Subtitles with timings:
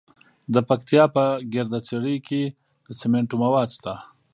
[0.53, 1.23] د پکتیا په
[1.53, 2.41] ګرده څیړۍ کې
[2.85, 3.93] د سمنټو مواد شته.